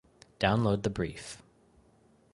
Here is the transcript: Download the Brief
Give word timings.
Download 0.39 0.81
the 0.81 0.89
Brief 0.89 1.37